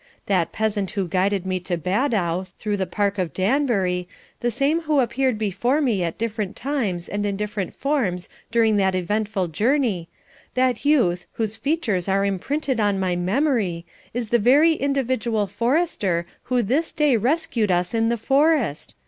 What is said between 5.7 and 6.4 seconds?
me at